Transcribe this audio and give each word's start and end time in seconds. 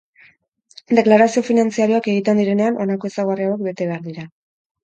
Deklarazio 0.99 1.43
finantzarioak 1.49 2.09
egiten 2.15 2.43
direnean, 2.43 2.81
honako 2.87 3.13
ezaugarri 3.13 3.49
hauek 3.51 3.63
bete 3.71 3.93
behar 3.93 4.05
dira. 4.09 4.27